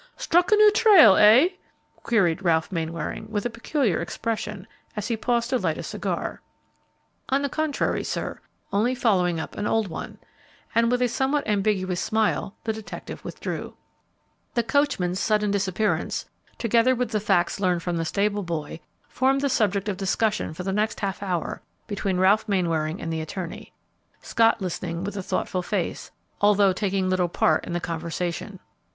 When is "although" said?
26.41-26.73